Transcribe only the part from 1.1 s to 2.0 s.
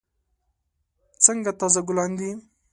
څنګه تازه